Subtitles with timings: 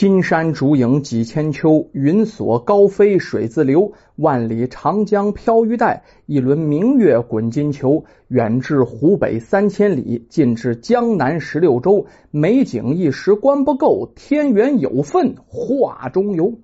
[0.00, 3.92] 金山竹影几千秋，云锁高飞水自流。
[4.16, 8.06] 万里长江飘玉带，一轮明月滚金球。
[8.28, 12.06] 远至湖北三千里，近至江南十六州。
[12.30, 16.54] 美景一时观不够，天缘有份画中游。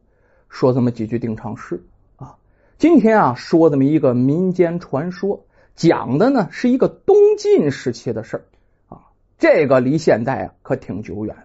[0.48, 1.84] 说这么几句定场诗
[2.16, 2.37] 啊。
[2.79, 5.45] 今天啊，说这么一个民间传说，
[5.75, 8.45] 讲的呢是一个东晋时期的事儿
[8.89, 9.12] 啊。
[9.37, 11.37] 这个离现代啊可挺久远。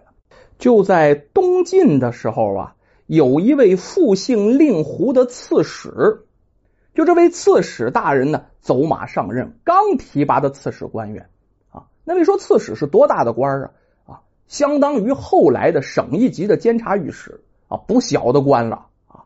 [0.61, 2.75] 就在东晋的时候啊，
[3.07, 6.23] 有一位复姓令狐的刺史。
[6.93, 11.29] 就这位刺史大人呢，走马上任，刚提拔的刺史官员
[11.71, 11.87] 啊。
[12.03, 13.71] 那位说刺史是多大的官啊？
[14.05, 19.25] 啊，相当于后来的省一级的监察御史啊，不小的官了啊。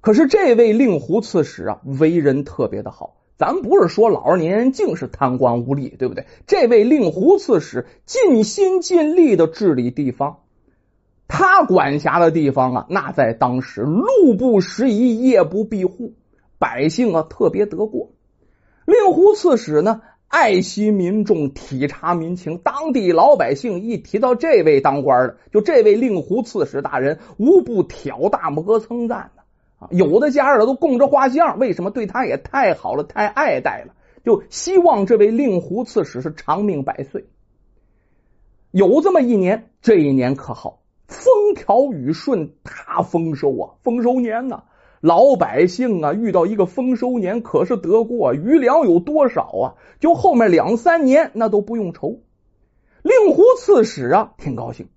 [0.00, 3.14] 可是这位令狐刺史啊，为人特别的好。
[3.36, 6.26] 咱不是说老二年净是贪官污吏，对不对？
[6.46, 10.38] 这位令狐刺史尽心尽力的治理地方，
[11.26, 16.12] 他管辖的地方啊，那在当时路不拾遗，夜不闭户，
[16.58, 18.12] 百姓啊特别得过。
[18.86, 29.42] 令狐刺史呢，爱惜民众，体察民情，当地老百姓一提到这位当官的，就这位令狐刺史大人，无不挑大拇哥称赞呢。
[29.90, 33.94] 有的家人都供着画像，为什么对他也太好了，太爱戴了？
[34.24, 37.26] 就希望这位令狐刺史是长命百岁。
[38.70, 43.74] 有这么一年，这一年可好，风调雨顺，大丰收啊！
[43.82, 44.64] 丰收年呐，
[45.00, 49.74] 老百姓啊，遇到一个丰收年可是得过，余粮有多少啊？
[50.00, 52.20] 就后面两三年那都不用愁。
[53.02, 54.88] 令狐刺史啊，挺高兴，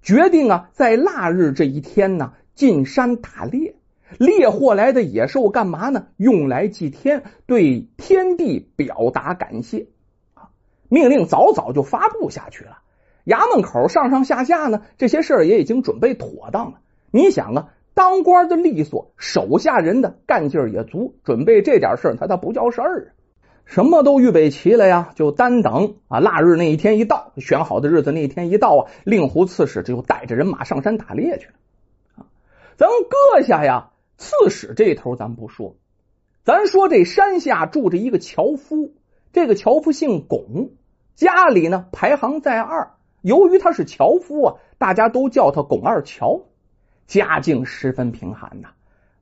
[0.00, 3.76] 决定啊，在腊日这一天呢，进山打猎。
[4.18, 6.08] 猎获来的野兽干嘛呢？
[6.16, 9.86] 用来祭天，对天地表达感谢
[10.34, 10.50] 啊！
[10.88, 12.78] 命令早早就发布下去了。
[13.24, 16.80] 衙门口上上下下呢，这些事儿也已经准备妥当了。
[17.10, 23.08] 你想啊，当官的利索，手下人的干劲儿也足，准备这点事儿，他他不叫事儿啊！
[23.64, 31.52] 什么都预备齐了呀，就单等啊，腊日那一天一到，选好的日子那一天一到啊，令狐刺史就带着人马上山打猎去了
[32.16, 32.26] 啊！
[32.76, 33.90] 咱阁下呀。
[34.20, 35.76] 刺史这头咱不说，
[36.44, 38.92] 咱说这山下住着一个樵夫，
[39.32, 40.72] 这个樵夫姓巩，
[41.14, 42.92] 家里呢排行在二。
[43.22, 46.48] 由于他是樵夫啊，大家都叫他巩二樵，
[47.06, 48.68] 家境十分贫寒呐。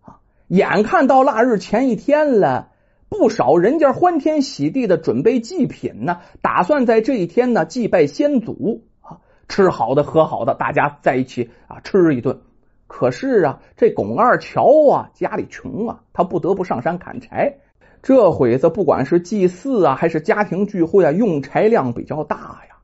[0.00, 2.72] 啊，眼看到腊日前一天了，
[3.08, 12.40] 不少人家欢天喜地的准备祭品呢，打算在这一天呢祭拜先祖啊，吃好的喝好的，大家在一起啊吃一顿。
[12.88, 17.58] 可是啊，这巩二乔啊，家里穷啊，他不得不上山砍柴。
[18.02, 22.36] 这会子不管是祭祀啊，还是家庭聚会啊，用柴量比较大
[22.68, 22.78] 呀。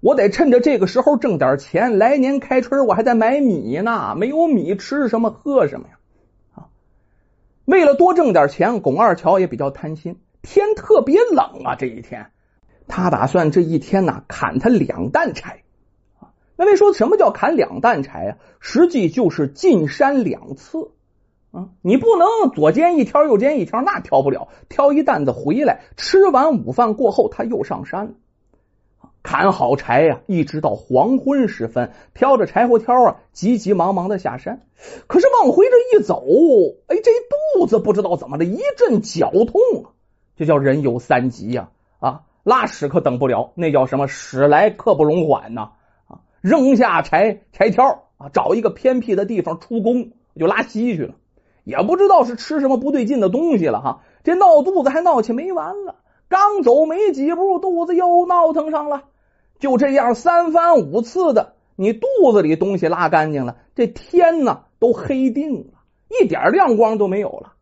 [0.00, 4.14] 我得趁着这个时候挣点钱，来年开春我还得买米呢。
[4.16, 5.94] 没有米吃什么喝什么呀？
[6.54, 6.68] 啊，
[7.64, 10.20] 为了多挣点钱，巩二乔也比较贪心。
[10.42, 12.30] 天特别冷啊，这一天，
[12.88, 15.62] 他打算这一天呢砍他两担柴。
[16.56, 18.38] 那位说什么叫砍两担柴啊？
[18.60, 20.90] 实际就是进山两次
[21.52, 21.68] 啊！
[21.82, 24.48] 你不能左肩一挑，右肩一挑，那挑不了。
[24.68, 28.14] 挑一担子回来，吃完午饭过后，他又上山
[29.22, 34.62] 砍好柴呀，一直到黄昏时分，挑着柴火挑啊，急急忙忙的下山。
[35.06, 36.24] 可是往回这一走，
[36.86, 37.10] 哎，这
[37.58, 39.92] 肚子不知道怎么的一阵绞痛啊！
[40.36, 41.70] 这叫人有三急呀！
[41.98, 44.06] 啊，拉屎可等不了，那叫什么？
[44.06, 45.72] 屎来刻不容缓呐！
[46.46, 51.16] 扔下柴柴条啊，找一个偏僻的地方出宫，就拉稀去了。
[51.64, 55.96] 也不知道是吃什么不对劲的东西了哈，这闹肚子还闹起没完了。
[56.28, 59.02] 刚走没几步，肚子又闹腾上了。
[59.58, 67.54] 就这样三番五次的，你肚子里东西拉干净了，这天呢都黑定了，一点亮光都没有了。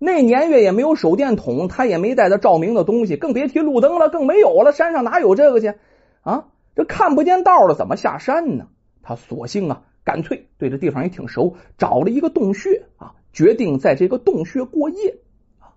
[0.00, 4.72] 那年月也没有手电筒，他也没带着照明的东西，更别提路灯了，更没有了。
[4.72, 5.74] 山上哪有这个去
[6.22, 6.46] 啊？
[6.78, 8.68] 这看不见道了，怎么下山呢？
[9.02, 15.18] 他索性啊，干脆对这地方也挺熟，找了一个洞穴啊，决定在这个洞穴过夜
[15.58, 15.74] 啊。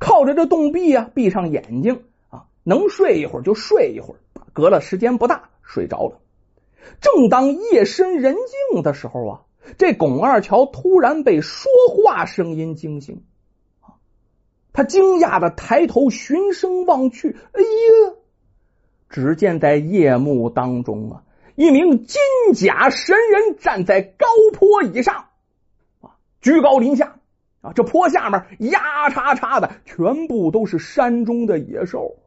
[0.00, 4.18] 靠着这洞壁啊，闭上眼睛啊，能睡一会儿就睡一会儿，
[4.52, 6.18] 隔了时间不大，睡着了。
[7.00, 8.34] 正当夜深人
[8.72, 9.42] 静的时候啊，
[9.78, 13.22] 这巩二乔突然被说话声音惊醒
[13.78, 13.94] 啊，
[14.72, 18.16] 他惊讶的抬头循声望去，哎呀！
[19.10, 21.22] 只见在夜幕当中啊，
[21.56, 22.20] 一名金
[22.54, 25.26] 甲神人站在高坡以上
[26.00, 27.16] 啊，居高临下
[27.60, 32.18] 啊，这坡下面压叉叉的全部都是山中的野兽，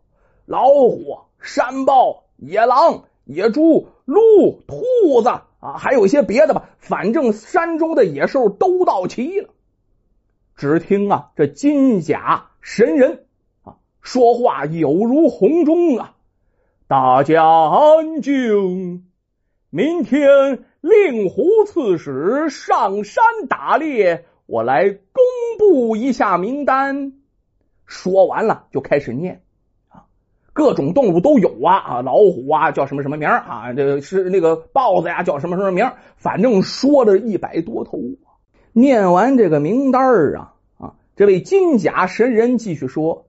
[0.46, 9.50] 老虎、山豹、野狼、野猪、鹿、兔子啊，还有一些别的吧，反正山中的野兽都到齐了。
[10.58, 13.26] 只听啊，这金甲神人
[13.64, 16.13] 啊，说话有如洪钟啊！
[16.94, 19.06] 大家安静，
[19.72, 25.24] 明天令狐刺史上山打猎，我来公
[25.58, 27.14] 布一下名单。
[27.88, 29.42] 说完了，就开始念
[29.90, 30.06] 啊。
[30.54, 33.74] 各种动物都有啊啊，老虎啊叫什么什么名啊？
[33.74, 35.94] 这个是那个豹子呀，叫什么什么名？
[36.18, 37.98] 反正说了一百多头。
[38.72, 40.04] 念完这个名单
[40.36, 43.23] 啊啊，这位金甲神人继续说：“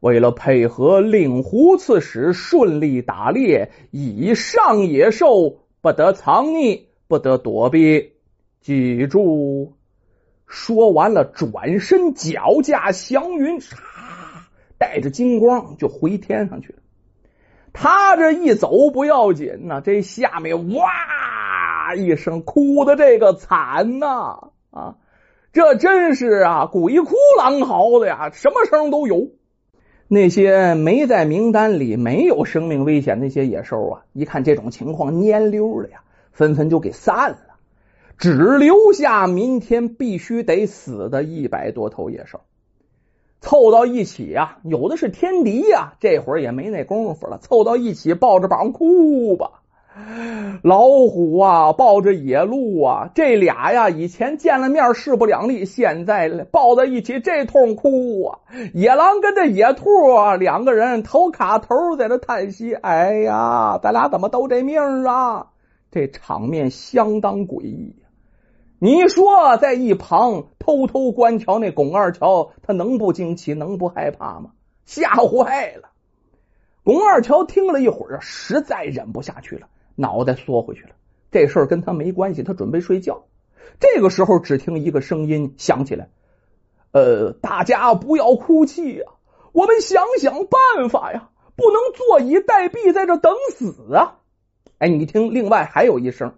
[0.00, 8.12] 为了配合令狐刺史顺利打猎，以上野兽不得藏匿，不得躲避。
[8.60, 9.74] 记住。”
[10.52, 13.60] 说完了，转身脚驾祥云。
[14.78, 16.78] 带着金光就回天上去了。
[17.72, 24.96] 他这一走不要紧呐，这下面哇一声哭的这个惨呐啊！
[25.52, 29.28] 这真是啊鬼哭狼嚎的呀，什么声都有。
[30.12, 36.02] 那些没在名单里、没有生命危险那些野兽啊，一看这种情况蔫溜的呀，
[36.32, 37.38] 纷纷就给散了，
[38.18, 42.40] 只留下明天必须得死的一百多头野兽。
[43.40, 47.38] 凑到一起啊，有的是天敌呀，这会儿也没那功夫了。
[47.38, 49.59] 凑到一起，抱着膀哭吧。
[50.62, 58.38] 老虎啊，抱着野鹿啊，这俩呀，以前见了面势不两立，现在抱在一起，这痛哭啊。
[58.72, 59.88] 野狼跟这野兔，
[60.38, 65.48] 两个人头卡头在那叹息：“哎呀，咱俩怎么都这命啊？”
[65.90, 67.96] 这场面相当诡异。
[68.78, 74.52] 你说在一旁偷偷观瞧那巩二乔，他能不惊奇，能不害怕吗？
[74.86, 75.90] 吓坏了！
[76.84, 79.66] 巩二乔听了一会儿啊，实在忍不下去了，
[80.00, 80.90] 脑袋缩回去了。
[81.30, 83.24] 这事儿跟他没关系，他准备睡觉。
[83.78, 86.08] 这个时候，只听一个声音响起来
[86.92, 89.04] ：“呃，大家不要哭泣呀，
[89.52, 94.18] 我们想想办法呀，不能坐以待毙，在这等死啊！”
[94.78, 96.34] 哎，你听，另外还有一声。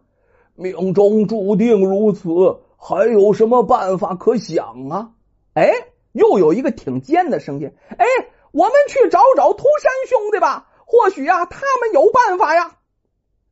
[0.55, 2.29] 命中注定如此，
[2.76, 5.12] 还有什么办法可想啊？
[5.55, 5.73] 哎，
[6.12, 7.73] 又有一个挺尖的声音。
[7.97, 8.06] 哎，
[8.50, 12.76] 我们去找找涂山兄弟吧，或许啊，他们有办法呀。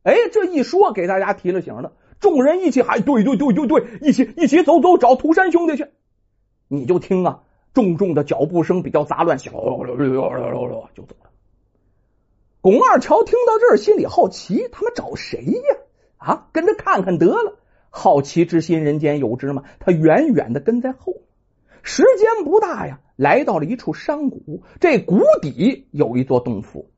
[0.03, 5.87] 哎，这一说给大家提了醒了，众人一起喊：对对对对对，一起一起走走找涂山兄弟去。
[6.67, 7.43] 你就听啊，
[7.73, 9.95] 重重的脚步声比较杂乱，就走了。
[12.61, 15.77] 巩二乔听到这儿，心里好奇，他们找谁呀？
[16.17, 17.57] 啊，跟着看看得了，
[17.89, 19.63] 好奇之心人间有之嘛。
[19.79, 21.23] 他远远的跟在后面，
[21.81, 26.90] 时间不大呀，来到了一处山谷，这谷底有一座洞府。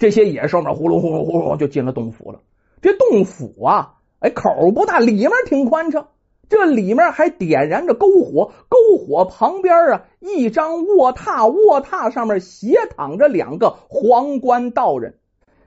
[0.00, 2.40] 这些野兽们呼噜呼噜呼噜就进了洞府了。
[2.80, 6.08] 这洞府啊，哎，口不大，里面挺宽敞。
[6.48, 15.16] 这里面还点燃着篝火，篝火旁边啊，一张卧榻，卧榻上面斜躺着两个皇冠道人。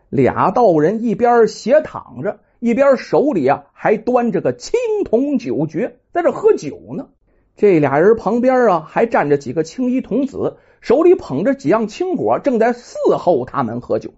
[0.09, 7.09] 俩道人一边斜躺着，一边手里啊还端着个青铜酒爵，在这喝酒呢。
[7.55, 14.09] 这俩人旁边啊还站着几个青衣童子，手里捧着几样青果，正在伺候他们喝酒。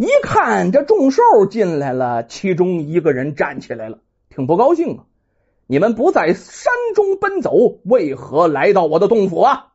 [0.00, 3.98] 一看这众兽进来了，其中一个人站起来了，
[4.30, 5.04] 挺不高兴啊！
[5.66, 7.52] 你们不在山中奔走，
[7.84, 9.74] 为何来到我的洞府啊？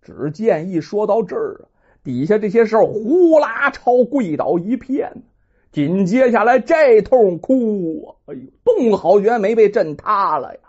[0.00, 1.70] 只见一说到这儿啊。
[2.02, 5.22] 底下这些兽呼啦朝跪倒一片，
[5.70, 8.06] 紧接下来这通哭啊！
[8.26, 10.60] 哎呦，洞好悬没被震塌了呀！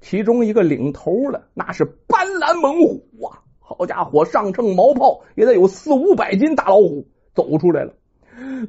[0.00, 3.42] 其中一个领头的那是斑斓猛虎啊！
[3.58, 7.94] 好家伙，上乘毛炮也得有四五百斤大老虎走出来了。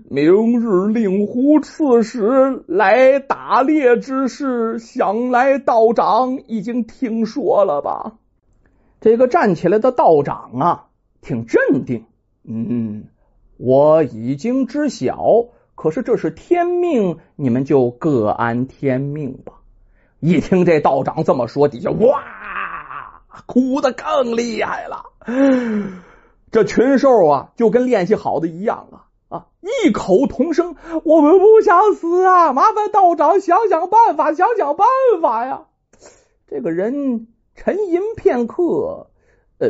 [0.09, 8.13] 明日令狐刺史来打猎之事，想来道长已经听说了吧？
[8.99, 10.85] 这个站起来的道长啊！
[11.21, 12.05] 挺镇定，
[12.43, 13.05] 嗯，
[13.57, 15.23] 我已经知晓，
[15.75, 19.53] 可是这是天命，你们就各安天命吧。
[20.19, 25.05] 一听这道长这么说，底下哇，哭的更厉害了。
[26.51, 32.53] 这群兽啊，就跟练习好的一样啊啊，异口同声：“我们不想死啊！
[32.53, 34.87] 麻烦道长想想办法，想想办
[35.21, 35.67] 法呀！”
[36.47, 39.07] 这个人沉吟片刻，
[39.57, 39.69] 呃。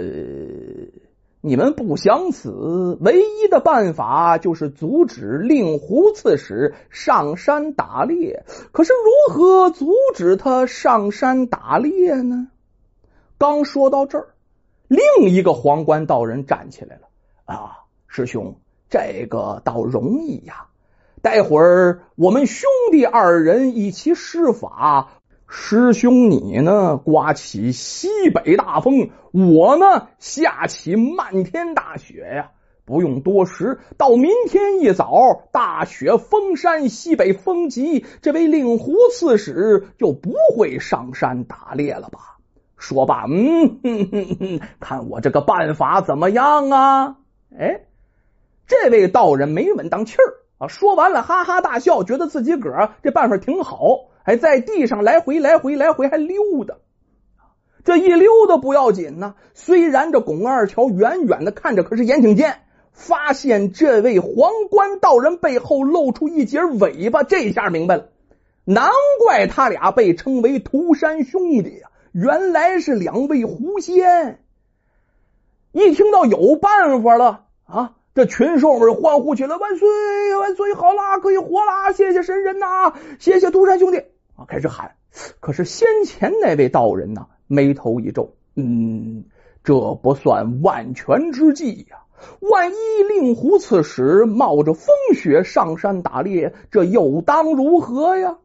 [1.43, 8.45] 你们不想死，唯一的办法就是阻止令狐刺史上山打猎。
[8.71, 12.49] 可是如何阻止他上山打猎呢？
[13.39, 14.35] 刚说到这儿，
[14.87, 17.07] 另一个皇冠道人站起来了
[17.45, 18.59] ：“啊，师兄，
[18.91, 20.65] 这个倒容易呀！
[21.21, 25.11] 待会儿我们兄弟二人一起施法，
[25.47, 32.51] 师兄你呢刮起西北大风，我呢下起漫天大雪呀！
[32.83, 42.39] 不用多时，到明天一早，大雪封山，西北风急，这位令狐刺史就不会上山打猎了吧？
[42.75, 47.15] 说罢，嗯，哼哼哼，看我这个办法怎么样啊？
[47.57, 47.81] 哎，
[48.67, 50.67] 这位道人没稳当气儿啊！
[50.67, 56.75] 说完了，哈哈大笑，觉得自己个儿这办法挺好，还在地上来回来回来回还溜达。
[57.83, 68.09] 这一溜达不要紧呢，虽然这巩二乔远远的看着，可是眼挺尖，发现这位皇冠道人背后露出一截尾巴，这下明白了，
[68.63, 68.91] 难
[69.25, 71.89] 怪他俩被称为涂山兄弟呀。
[72.11, 74.43] 原来是两位狐仙，
[75.71, 79.87] 一听到有办法了啊，这群兽们欢呼起来：“万岁
[80.35, 80.73] 万岁！
[80.73, 81.93] 好啦，可以活啦！
[81.93, 83.99] 谢谢神人呐，谢谢涂山兄弟
[84.35, 84.95] 啊！”开始喊。
[85.39, 89.23] 可是先前那位道人呢，眉头一皱：“嗯，
[89.63, 91.99] 这不算万全之计呀！
[92.41, 98.37] 万一令狐刺史冒着风雪上山打猎，这又当如何呀？”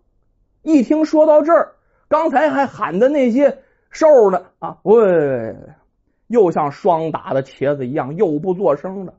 [0.62, 1.72] 一听说到这儿。
[2.08, 3.58] 刚才还喊的那些
[3.90, 5.56] 兽呢啊，喂，
[6.28, 9.14] 又像霜打的茄子一样，又不作声了。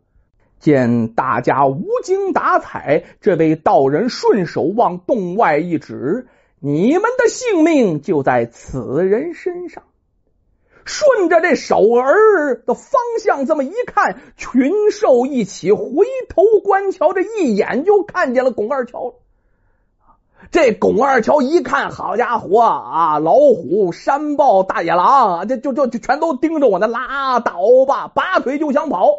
[0.60, 6.28] 见大家无精打采，这位道人顺手往洞外一指
[6.60, 9.84] ：“你们的性命就在此人身上。”
[10.84, 19.16] 顺着这手儿的方向这么一看，群兽一起回头观瞧，这一眼就看见了巩二乔。
[20.50, 23.20] 这巩二乔一看，好家伙啊！
[23.20, 29.14] 老虎、山豹、大野狼，这就就就全都盯着我，呢拉倒吧，拔腿就想跑！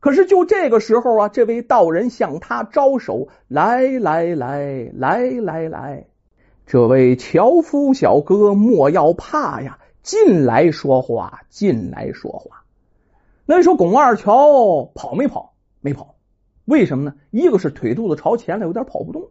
[0.00, 6.06] 可是就这个时候啊，这位道人向他招手：“来来来来来来，
[6.66, 12.64] 这位樵夫小哥莫要怕呀，进来说话，进来说话。”
[13.44, 15.54] 那你说巩二乔跑没跑？
[15.80, 16.14] 没跑，
[16.64, 17.14] 为什么呢？
[17.30, 19.28] 一个是腿肚子朝前了，有点跑不动。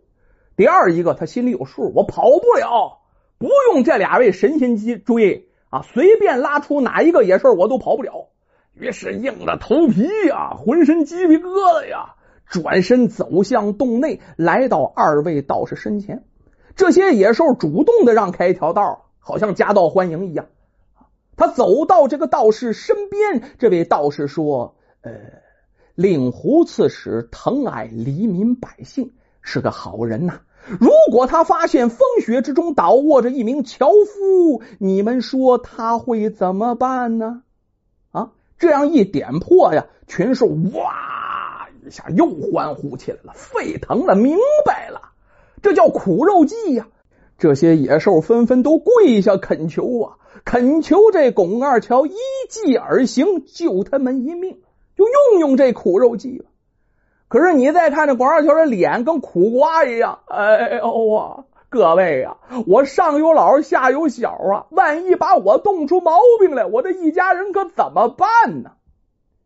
[0.55, 2.99] 第二一个，他心里有数，我跑不了，
[3.37, 8.27] 不用这俩位神仙鸡追啊，随便拉出哪一个野兽，我都跑不了。
[8.73, 11.49] 于是硬着头皮呀，浑身鸡皮疙
[11.81, 16.23] 瘩呀，转身走向洞内，来到二位道士身前。
[16.75, 20.47] 这些野兽主动的让开一条道，好像夹道欢迎一样。
[21.35, 25.11] 他走到这个道士身边，这位道士说：“呃，
[25.95, 29.11] 令狐刺史疼爱黎民百姓，
[29.41, 30.41] 是个好人呐。”
[30.79, 37.43] 如果他发现风雪之中倒卧着一名樵夫，你们说他会怎么办呢？
[38.59, 45.13] 这样一点破呀，群兽哇一下又欢呼起来了，沸腾了，明白了，
[45.61, 46.87] 这叫苦肉计呀！
[47.37, 52.11] 这些野兽纷纷都跪下恳求啊，恳求这巩二乔依
[52.49, 54.59] 计而行，救他们一命，
[54.97, 56.45] 就用用这苦肉计吧。
[57.29, 60.19] 可是你再看这巩二乔的脸，跟苦瓜一样。
[60.27, 68.71] 哎呦啊，各位呀，我上有老下有小啊，万一把我冻出毛病来，我这一家人可怎么办呢？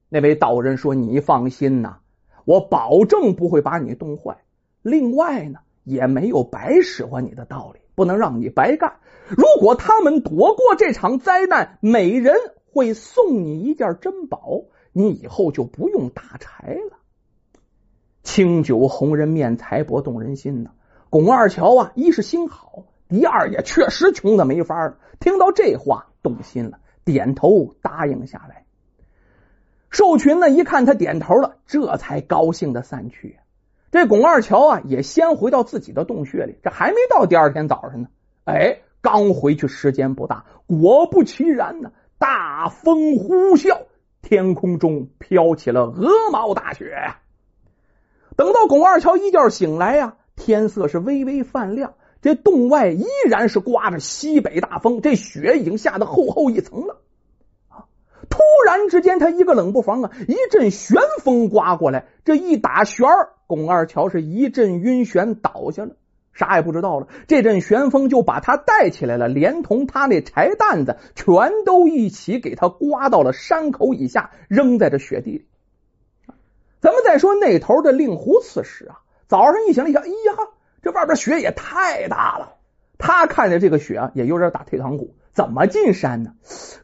[0.07, 1.97] 那位道人说：“你放心呐，
[2.45, 4.37] 我保证不会把你冻坏。
[4.81, 8.99] 另外呢，也没有白使唤你的道理，不能让你白干。
[9.27, 12.37] 如果他们躲过这场灾难，每人
[12.71, 14.61] 会送你一件珍宝，
[14.93, 16.99] 你以后就不用打柴了。”
[18.23, 20.71] 清酒红人面，财帛动人心呢。
[21.13, 24.97] 巩二乔啊，一是心好，第二也确实穷的没法了。
[25.19, 28.65] 听到这话，动心了，点头答应下来。
[29.91, 33.37] 兽群呢，一看他点头了，这才高兴的散去。
[33.91, 36.57] 这巩二乔啊，也先回到自己的洞穴里。
[36.63, 38.07] 这还没到第二天早上呢，
[38.45, 43.83] 哎，刚回去时间不大，果不其然呢，大风呼啸，
[44.23, 47.13] 天空中飘起了鹅毛大雪。
[48.35, 56.97] 等到巩二乔一觉醒来呀，天色是微微泛亮，这洞外依然是刮着西北大风，这雪已经下的厚厚一层了。
[58.29, 65.95] 突然之间，他一个冷不防啊，一阵旋风刮过来，这一打旋儿，巩二乔是一阵晕眩倒下了，
[66.33, 67.07] 啥也不知道了。
[67.29, 75.45] 这阵旋风就把他带起来了，连同他那柴担子全都一起给他刮到了山口以下，扔在这雪地里。
[76.81, 80.49] 咱们再说那头的令狐刺史啊，早上一醒来一想，哎呀，
[80.81, 82.55] 这外边雪也太大了。
[82.97, 86.33] 他看见这个雪啊，也有点打退堂鼓，怎么进山呢？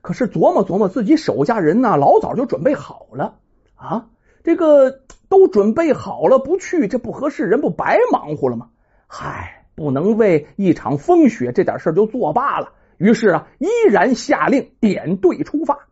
[0.01, 3.36] 可是琢磨琢磨，自己手下人呢，老早就准备好了
[3.75, 4.08] 啊。
[4.43, 8.69] 这个都准备好了，不去这不合适，人不白忙活了吗？
[9.08, 12.74] 嗨，不能为一场风雪这点事就作罢了。
[12.98, 15.88] 于是啊，依然下令点队出发。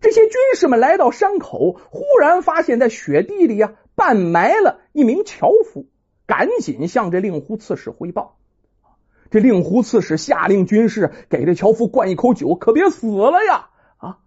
[0.00, 5.86] 这些军士们来到山口，忽然发现，在雪地里啊，半埋了一名樵夫，
[6.24, 8.36] 赶紧向这令狐刺史汇报。
[9.30, 13.70] 这令狐刺史下令军士给这樵夫灌一口酒，可别死了呀！
[13.96, 14.18] 啊，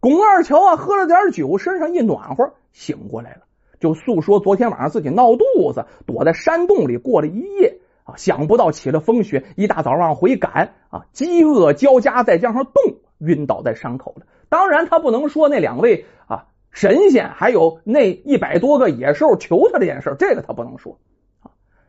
[0.00, 3.42] 巩二乔啊，喝了点酒，身上一暖和，醒过来了，
[3.78, 14.26] 就诉说昨天晚上自己闹肚子，躲在山洞里过了一夜啊，想不到起了风雪，一大早往回赶啊，饥饿交加，再加上冻，晕倒在山口了。
[14.48, 16.46] 当然，他不能说那两位啊
[16.78, 21.00] 神仙还有那一百多个野兽求他这件事，这个他不能说。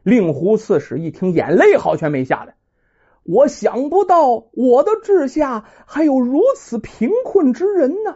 [0.02, 2.56] 令狐刺史一听，眼泪好全没下来。
[3.22, 8.16] 我想不到我的治下还有如此贫困之人呢！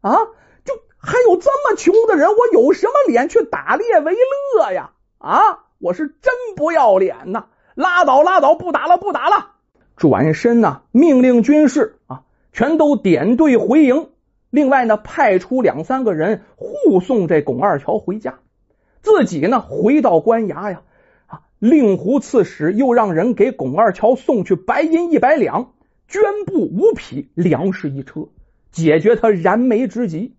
[0.00, 0.16] 啊，
[0.64, 4.16] 就还有这么穷的人，我有什么脸去打猎为
[4.56, 4.92] 乐呀？
[5.18, 7.48] 啊，我是真不要脸呐！
[7.74, 9.50] 拉倒，拉倒，不打了，不打了！
[9.94, 14.08] 转身呢，命令军士啊，全都点队回营。
[14.54, 18.38] 另外呢，派出两三个人护送这巩二乔回家，
[19.02, 20.82] 自己呢回到官衙呀。
[21.26, 25.72] 啊令狐刺史又让人给巩二乔送去白银一百两、
[26.08, 28.28] 绢布五匹、粮食一车，
[28.70, 30.36] 解决他燃眉之急。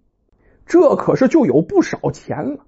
[0.65, 2.59] 这可是就有不少钱了。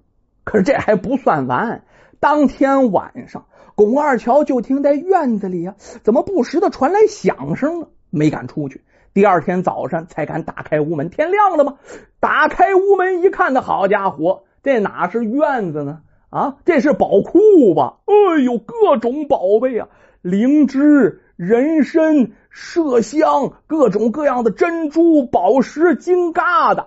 [0.44, 1.84] 可是这还不算完，
[2.20, 7.86] 当天晚上，巩二乔就听在院子里呀，怎么不时的传来响声呢？
[8.10, 8.82] 没敢出去。
[9.18, 11.10] 第二天早上才敢打开屋门。
[11.10, 11.78] 天亮了吗？
[12.20, 16.02] 打开屋门一看，那好家伙，这哪是院子呢？
[16.30, 17.96] 啊，这是宝库吧？
[18.04, 19.88] 哎呦，各种宝贝啊，
[20.22, 26.84] 灵芝、人参、麝香，各种各样的珍珠、宝石、金疙瘩。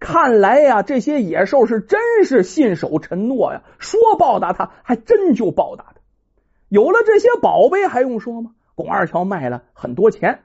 [0.00, 6.00] 看来呀，这些野兽是真是信守承诺呀，说报答他，还真就报答他。
[6.70, 8.52] 有了这些宝贝，还用说吗？
[8.74, 10.40] 巩二乔卖了很多钱，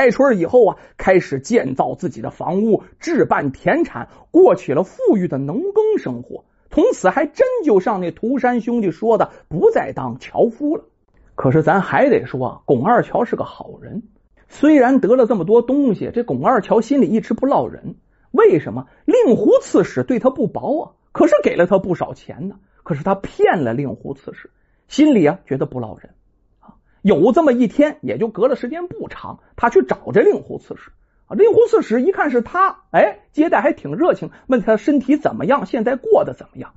[0.00, 6.46] 开春以后啊，开始建造自己的房屋，置办田产，过起了富裕的农耕生活。
[6.70, 10.84] 从此还真就像那涂山兄弟说的，不再当樵夫了。
[11.34, 14.04] 可是咱还得说啊，巩二乔是个好人。
[14.48, 17.96] 虽然得了这么多东西，这巩二乔心里一直不落忍。
[18.30, 18.86] 为什么？
[19.04, 22.54] 令狐刺史对他不薄啊，可是给了他不少钱呢。
[22.84, 24.48] 可是他骗了令狐刺史，
[24.88, 26.14] 心里啊觉得不落忍。
[27.02, 30.90] 有这么一天，也就隔了时间不长，他去找这令狐刺史
[31.26, 31.34] 啊。
[31.34, 36.74] 令狐刺史一看是他，哎，接待还挺热情，问他身体怎么样，现在过得怎么样。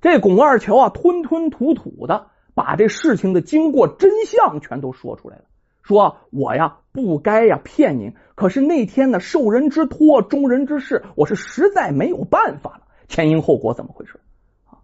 [0.00, 5.42] 这巩二乔啊，吞吞吐吐的把这事情的经过真相全都说出来了。
[5.82, 12.80] 说我呀，不该呀骗您，可是那天呢，受人之托，忠人之事，我是实在没有办法了。
[13.06, 14.18] 前因后果怎么回事？
[14.64, 14.82] 啊，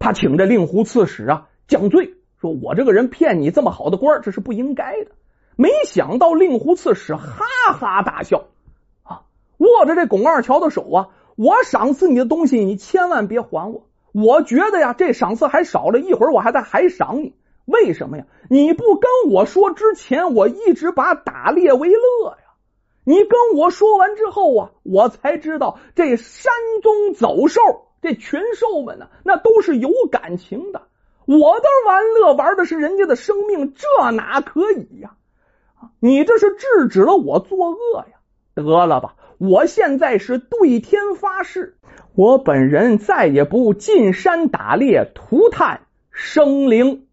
[0.00, 5.12] 他请这令狐刺史啊降罪，说我这个人骗你这么好的官，这是不应该的。
[5.54, 7.46] 没想到令狐刺史哈
[7.78, 8.46] 哈大笑
[9.04, 9.22] 啊，
[9.58, 13.86] 握着这巩二乔的手啊，我赏赐你的东西，你千万别还我。
[14.12, 17.36] 我觉得呀，这赏赐还少了一会儿，我还在还赏你。
[17.64, 18.24] 为什么呀？
[18.50, 22.54] 你不跟我说之前，我一直把打猎为乐呀。
[23.04, 26.52] 你跟我说完之后啊，我才知道这山
[26.82, 27.60] 中走兽
[28.00, 30.82] 这群兽们呢，那都是有感情的。
[31.24, 35.12] 我的玩乐玩的是人家的生命，这哪可以呀？
[36.00, 38.18] 你这是制止了我作恶呀！
[38.54, 41.76] 得了吧，我现在是对天发誓，
[42.14, 47.06] 我本人再也不进山打猎、涂炭生灵。